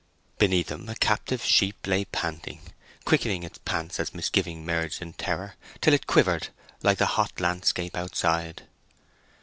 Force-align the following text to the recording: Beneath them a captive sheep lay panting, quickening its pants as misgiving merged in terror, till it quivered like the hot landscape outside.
Beneath 0.39 0.69
them 0.69 0.89
a 0.89 0.95
captive 0.95 1.45
sheep 1.45 1.85
lay 1.85 2.05
panting, 2.05 2.61
quickening 3.05 3.43
its 3.43 3.59
pants 3.59 3.99
as 3.99 4.15
misgiving 4.15 4.65
merged 4.65 4.99
in 4.99 5.13
terror, 5.13 5.53
till 5.79 5.93
it 5.93 6.07
quivered 6.07 6.47
like 6.81 6.97
the 6.97 7.05
hot 7.05 7.39
landscape 7.39 7.95
outside. 7.95 8.63